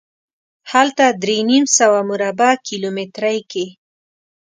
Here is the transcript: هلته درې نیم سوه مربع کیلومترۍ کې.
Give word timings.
هلته 0.71 1.05
درې 1.23 1.37
نیم 1.49 1.65
سوه 1.77 1.99
مربع 2.09 2.51
کیلومترۍ 2.67 3.39
کې. 3.51 3.65